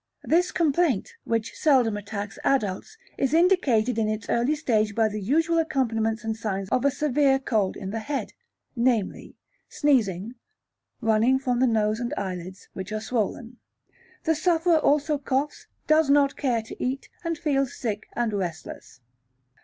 [0.23, 5.59] This complaint, which seldom attacks adults, is indicated in its early stage by the usual
[5.59, 8.33] accompaniments and signs of a severe cold in the head
[8.75, 9.35] namely,
[9.69, 10.33] sneezing,
[11.01, 13.57] running from the nose and eyelids, which are swollen.
[14.23, 19.01] The sufferer also coughs, does not care to eat, and feels sick and restless.